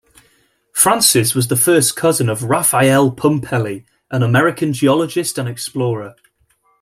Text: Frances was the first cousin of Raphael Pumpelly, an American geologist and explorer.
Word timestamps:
Frances 0.71 1.35
was 1.35 1.47
the 1.47 1.55
first 1.55 1.95
cousin 1.95 2.27
of 2.27 2.45
Raphael 2.45 3.11
Pumpelly, 3.11 3.85
an 4.09 4.23
American 4.23 4.73
geologist 4.73 5.37
and 5.37 5.47
explorer. 5.47 6.15